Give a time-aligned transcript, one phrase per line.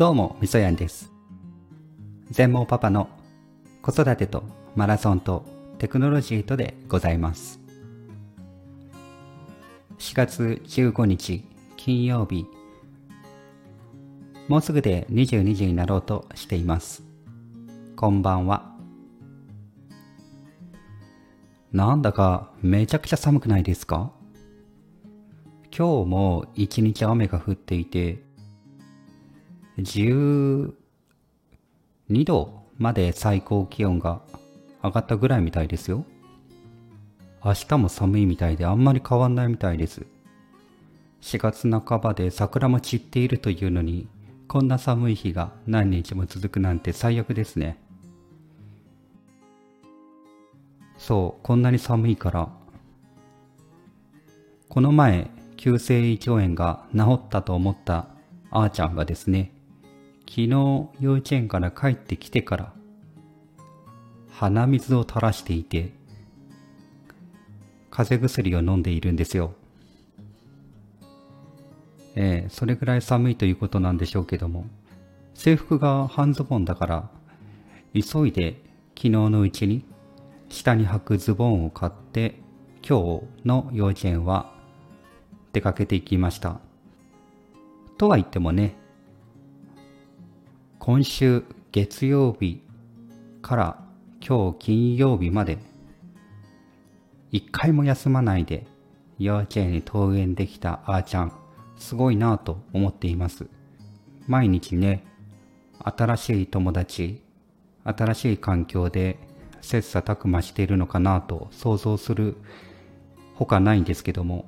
[0.00, 1.12] どうも、みそやんです。
[2.30, 3.10] 全盲パパの
[3.82, 5.44] 子育てとマラソンと
[5.76, 7.60] テクノロジーとでございます。
[9.98, 11.44] 4月15日
[11.76, 12.46] 金曜日、
[14.48, 17.02] もうすぐで22時になろうとしています。
[17.94, 18.74] こんばんは。
[21.72, 24.12] なんだかめちゃくちゃ寒くないですか？
[25.76, 28.29] 今日も一日雨が降っていて、
[29.80, 30.72] 12
[32.24, 34.22] 度まで最高気温が
[34.82, 36.04] 上がったぐらいみたいですよ。
[37.44, 40.06] 明日も寒いみたいであんまり変わんないみたいです。
[41.22, 44.08] 4月半ばで桜も散っているというのに、
[44.48, 47.78] こんな寒い日が何日も続くなんて最悪ですね。
[50.98, 52.48] そう、こんなに寒いから、
[54.68, 58.08] この前、急性胃腸炎が治ったと思った
[58.50, 59.52] あーちゃんがですね、
[60.30, 60.48] 昨日
[61.00, 62.72] 幼稚園から帰ってきてから、
[64.30, 65.92] 鼻水を垂らしていて、
[67.90, 69.54] 風邪薬を飲んでいるんですよ。
[72.14, 74.66] ええそれぐらい寒いということなんでしょうけども、
[75.34, 77.10] 制服が半ズボンだから、
[77.92, 78.62] 急いで
[78.96, 79.84] 昨日のうちに
[80.48, 82.38] 下に履くズボンを買って、
[82.88, 84.54] 今日の幼稚園は
[85.52, 86.60] 出かけていきました。
[87.98, 88.79] とは言ってもね、
[90.82, 92.62] 今週月曜日
[93.42, 93.84] から
[94.26, 95.58] 今日金曜日まで
[97.30, 98.66] 一回も休まないで
[99.18, 101.32] 幼稚園に登園できたあーちゃん
[101.76, 103.46] すごいなぁと思っています。
[104.26, 105.04] 毎日ね
[105.80, 107.22] 新しい友達
[107.84, 109.18] 新しい環境で
[109.60, 112.38] 切磋琢磨しているのかなと想像する
[113.34, 114.46] ほかないんですけども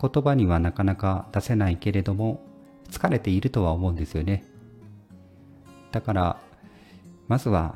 [0.00, 2.42] 言葉にはなかなか出せないけれども
[2.90, 4.44] 疲れているとは思うんですよね。
[5.92, 6.40] だから
[7.28, 7.74] まずは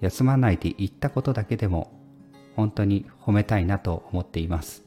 [0.00, 1.92] 休まないで言ったことだけでも
[2.54, 4.84] 本当に褒めたいなと思っています。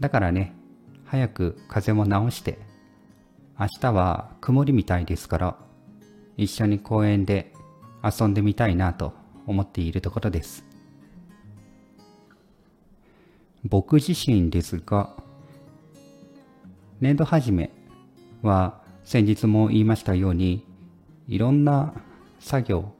[0.00, 0.54] だからね
[1.04, 2.58] 早く風邪も治して
[3.58, 5.56] 明日は曇りみたいですから
[6.36, 7.52] 一緒に公園で
[8.02, 9.14] 遊んでみたいなと
[9.46, 10.64] 思っているところです。
[13.64, 15.14] 僕自身ですが
[17.00, 17.70] 年度始め
[18.44, 20.64] は先日も言いましたように
[21.26, 21.92] いろんな
[22.38, 22.92] 作業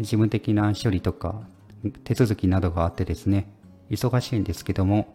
[0.00, 1.42] 事務的な処理とか
[2.04, 3.48] 手続きなどがあってですね
[3.90, 5.14] 忙しいんですけども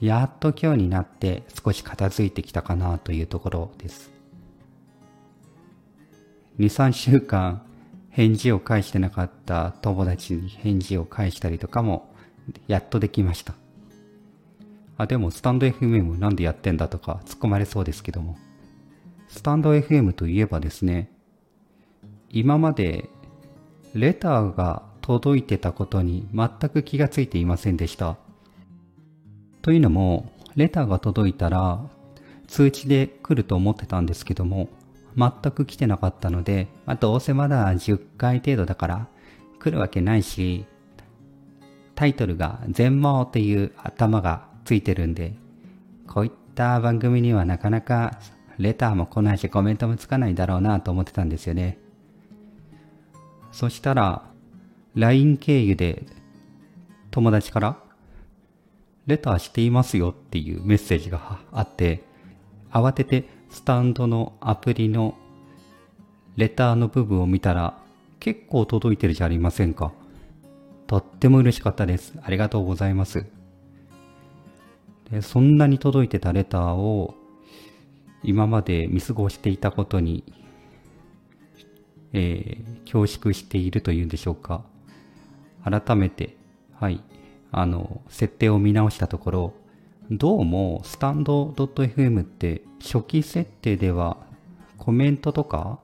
[0.00, 4.10] やっと今日になって少し片付いてきたかなというところです。
[6.58, 7.62] 23週間
[8.10, 12.12] 返事を返してなかった友達に返事を返したりとかも
[12.66, 13.54] やっとできました。
[14.98, 18.36] あでもスタンド FM なんでやってんだとか突っ込まれそうですけども。
[19.32, 21.10] スタンド FM といえばですね
[22.30, 23.08] 今まで
[23.94, 28.16] レターが届いてたことに全く気がついていませんでした。
[29.60, 31.80] というのも、レターが届いたら
[32.46, 34.68] 通知で来ると思ってたんですけども、
[35.16, 39.08] 全く来てなかったので、まあ、どうせまだ10回程度だから
[39.58, 40.64] 来るわけないし、
[41.94, 45.34] タイトルが全盲っていう頭がついてるんで、
[46.06, 48.18] こういった番組にはなかなか
[48.58, 51.78] レターも来ないしコメントもつかないだろうなと思ってたんですよね。
[53.52, 54.24] そしたら、
[54.94, 56.04] LINE 経由で
[57.10, 57.76] 友達から、
[59.06, 62.02] レターしていますよっていうメッセージがあって、
[62.70, 65.14] 慌ててスタンドのアプリの
[66.36, 67.78] レターの部分を見たら、
[68.20, 69.92] 結構届いてるじゃありませんか。
[70.86, 72.14] とっても嬉しかったです。
[72.22, 73.26] ありがとうございます。
[75.10, 77.14] でそんなに届いてたレターを
[78.22, 80.24] 今まで見過ごしていたことに
[82.12, 84.62] えー恐縮しているというんでしょうか。
[85.64, 86.36] 改めて、
[86.74, 87.02] はい、
[87.50, 89.54] あの、設定を見直したところ、
[90.10, 94.18] どうも、スタンド .fm って初期設定では
[94.76, 95.78] コメントとか、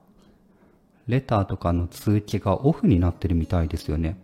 [1.07, 4.15] レターとかの通知がオフになってるみたいですよね。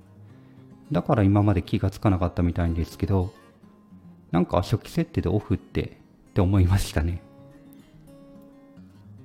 [0.91, 3.33] だから今まで気がつかなかったみたいんですけど、
[4.31, 7.23] なんか初期設定でオフって、って思いましたね。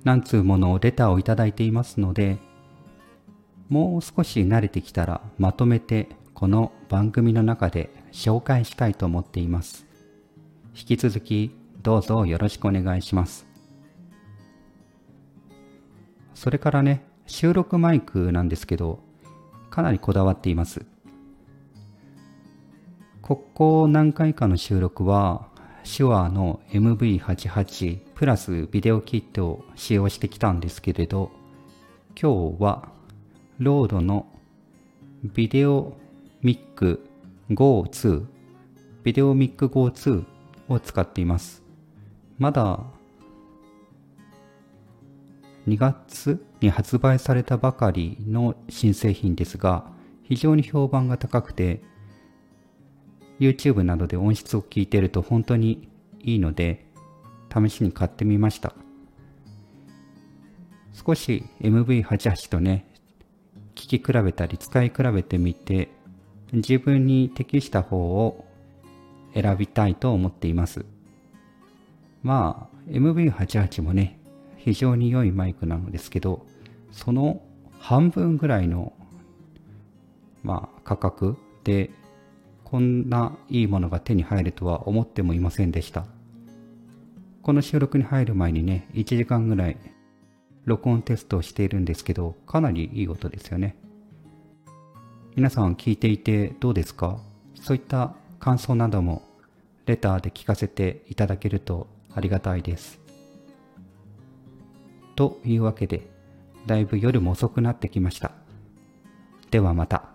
[0.03, 2.37] 何通ものレターをいただいていますので、
[3.69, 9.85] もう少し慣れてきたらまとめてこの番組の中で紹介したいと思っています。
[10.75, 11.51] 引き続き
[11.81, 13.45] どうぞよろしくお願いします。
[16.33, 18.99] それからね、収録マイクなんですけど、
[19.69, 20.85] かなりこだわっています。
[23.21, 25.47] ここ何回かの収録は
[25.83, 31.31] 手話の MV88 プラスビデオキットを使用してきたんですけれど、
[32.21, 32.89] 今日は
[33.59, 34.27] ロードの
[35.23, 35.97] ビデオ
[36.41, 37.07] ミック
[37.51, 38.25] GO2
[39.03, 40.25] ビデオミック GO2
[40.69, 41.63] を使っています。
[42.37, 42.79] まだ
[45.67, 49.91] 2月に発売されたばかりの新製品ですが、
[50.23, 51.83] 非常に評判が高くて、
[53.41, 55.89] YouTube などで音質を聞いてると本当に
[56.19, 56.85] いいので、
[57.51, 58.75] 試しに買ってみました。
[60.93, 62.85] 少し MV88 とね、
[63.73, 65.89] 聞き比べたり使い比べてみて、
[66.53, 68.45] 自分に適した方を
[69.33, 70.85] 選びたいと思っています。
[72.21, 74.19] まあ、MV88 もね、
[74.57, 76.45] 非常に良いマイクなのですけど、
[76.91, 77.41] その
[77.79, 78.93] 半分ぐらいの、
[80.43, 81.89] まあ、価格で、
[82.71, 86.05] こんないいものが手に入るとは思ってもいませんでした。
[87.41, 89.77] この収録に入る前にね、1時間ぐらい
[90.63, 93.75] 録音テストをしているんですけど、かなりいい音ですよね。
[95.35, 97.19] 皆さん聞いていてどうですか？
[97.55, 99.21] そういった感想なども
[99.85, 103.01] レターで聞かせていただけるとありがたいです。
[105.17, 106.07] というわけで、
[106.67, 108.31] だいぶ夜も遅くなってきました。
[109.49, 110.05] ではまた。